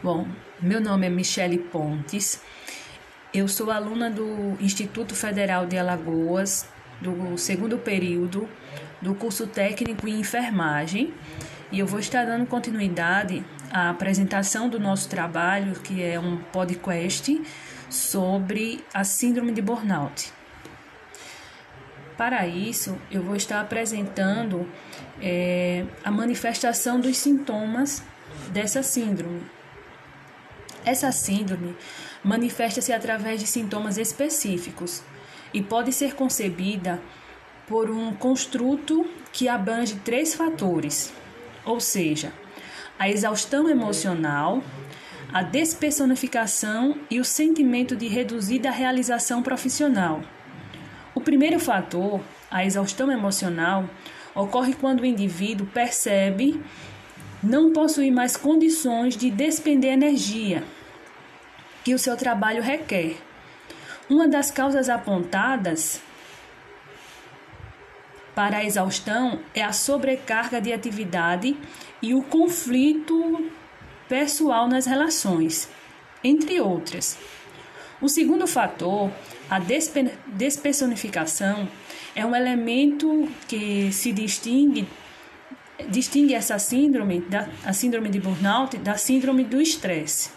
[0.00, 0.28] Bom,
[0.62, 2.40] meu nome é Michele Pontes.
[3.34, 6.68] Eu sou aluna do Instituto Federal de Alagoas,
[7.00, 8.48] do segundo período
[9.02, 11.12] do curso técnico em enfermagem,
[11.72, 17.42] e eu vou estar dando continuidade à apresentação do nosso trabalho, que é um podcast
[17.90, 20.32] sobre a síndrome de burnout.
[22.16, 24.64] Para isso, eu vou estar apresentando
[25.20, 28.00] é, a manifestação dos sintomas
[28.52, 29.57] dessa síndrome
[30.88, 31.76] essa síndrome
[32.24, 35.02] manifesta-se através de sintomas específicos
[35.52, 37.00] e pode ser concebida
[37.66, 41.12] por um construto que abrange três fatores,
[41.64, 42.32] ou seja,
[42.98, 44.62] a exaustão emocional,
[45.32, 50.22] a despersonificação e o sentimento de reduzida realização profissional.
[51.14, 52.20] O primeiro fator,
[52.50, 53.84] a exaustão emocional,
[54.34, 56.60] ocorre quando o indivíduo percebe
[57.42, 60.64] não possuir mais condições de despender energia
[61.88, 63.16] que o seu trabalho requer.
[64.10, 66.02] Uma das causas apontadas
[68.34, 71.56] para a exaustão é a sobrecarga de atividade
[72.02, 73.50] e o conflito
[74.06, 75.66] pessoal nas relações,
[76.22, 77.16] entre outras.
[78.02, 79.10] O segundo fator,
[79.48, 81.66] a despersonificação,
[82.14, 84.86] é um elemento que se distingue
[85.88, 90.36] distingue essa síndrome, da, síndrome de burnout, da síndrome do estresse.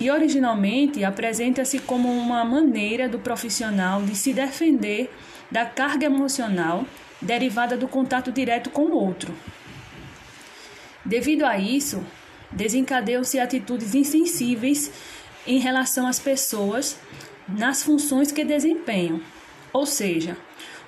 [0.00, 5.12] E originalmente apresenta-se como uma maneira do profissional de se defender
[5.50, 6.84] da carga emocional
[7.20, 9.32] derivada do contato direto com o outro.
[11.04, 12.04] Devido a isso,
[12.50, 14.90] desencadeiam-se atitudes insensíveis
[15.46, 16.96] em relação às pessoas
[17.48, 19.20] nas funções que desempenham.
[19.72, 20.36] Ou seja,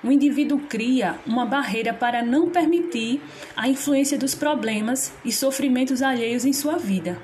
[0.03, 3.21] o indivíduo cria uma barreira para não permitir
[3.55, 7.17] a influência dos problemas e sofrimentos alheios em sua vida.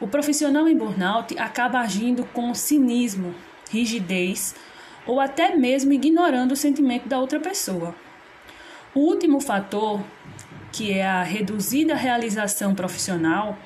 [0.00, 3.34] O profissional em burnout acaba agindo com cinismo,
[3.70, 4.54] rigidez
[5.06, 7.94] ou até mesmo ignorando o sentimento da outra pessoa.
[8.94, 10.00] O último fator,
[10.70, 13.58] que é a reduzida realização profissional,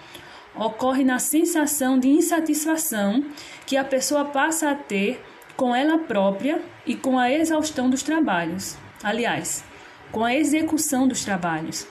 [0.55, 3.25] ocorre na sensação de insatisfação
[3.67, 5.23] que a pessoa passa a ter
[5.57, 8.77] com ela própria e com a exaustão dos trabalhos.
[9.03, 9.65] Aliás,
[10.11, 11.87] com a execução dos trabalhos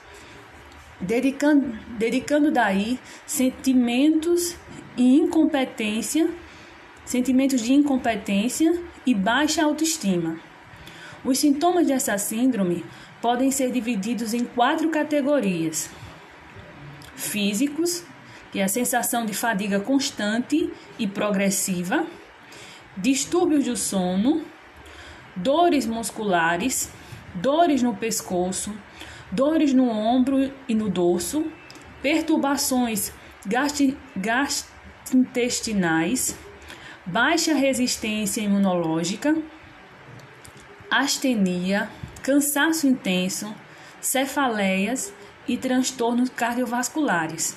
[1.01, 4.55] dedicando, dedicando daí sentimentos
[4.95, 6.29] e incompetência,
[7.05, 10.39] sentimentos de incompetência e baixa autoestima.
[11.23, 12.85] Os sintomas dessa síndrome
[13.21, 15.89] podem ser divididos em quatro categorias:
[17.15, 18.03] físicos,
[18.51, 22.05] que é a sensação de fadiga constante e progressiva,
[22.97, 24.43] distúrbios do sono,
[25.35, 26.89] dores musculares,
[27.35, 28.73] dores no pescoço,
[29.31, 31.49] dores no ombro e no dorso,
[32.01, 33.13] perturbações
[33.45, 36.35] gastrointestinais,
[37.05, 39.39] baixa resistência imunológica,
[40.89, 41.87] astenia,
[42.21, 43.55] cansaço intenso,
[44.01, 45.13] cefaleias
[45.47, 47.55] e transtornos cardiovasculares.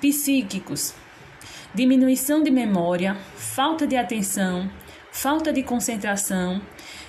[0.00, 0.94] Psíquicos:
[1.74, 4.70] diminuição de memória, falta de atenção,
[5.12, 6.60] falta de concentração,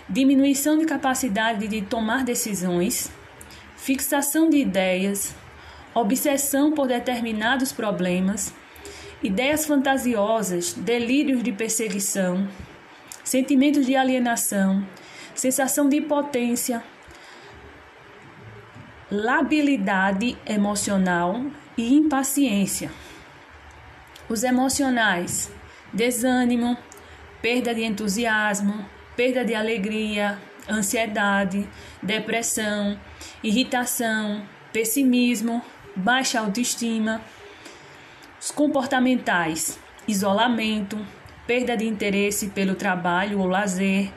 [0.07, 3.11] diminuição de capacidade de tomar decisões
[3.85, 5.35] fixação de ideias,
[5.94, 8.51] obsessão por determinados problemas,
[9.22, 12.50] ideias fantasiosas, delírios de perseguição,
[13.23, 14.84] sentimentos de alienação,
[15.35, 16.84] sensação de impotência,
[19.12, 21.46] labilidade emocional
[21.78, 22.91] e impaciência.
[24.28, 25.52] Os emocionais:
[25.94, 26.75] desânimo,
[27.40, 28.84] perda de entusiasmo,
[29.16, 31.67] perda de alegria, ansiedade,
[32.01, 32.99] depressão,
[33.43, 35.61] irritação, pessimismo,
[35.95, 37.21] baixa autoestima.
[38.39, 40.97] Os comportamentais: isolamento,
[41.47, 44.11] perda de interesse pelo trabalho ou lazer,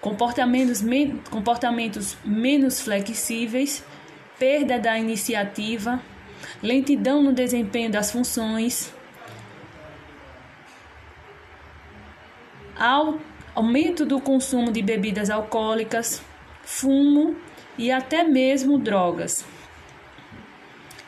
[0.00, 3.84] comportamentos, me comportamentos menos flexíveis,
[4.38, 6.00] perda da iniciativa,
[6.62, 8.92] lentidão no desempenho das funções,
[13.56, 16.20] aumento do consumo de bebidas alcoólicas,
[16.62, 17.34] fumo
[17.78, 19.46] e até mesmo drogas.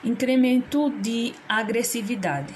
[0.03, 2.55] Incremento de agressividade.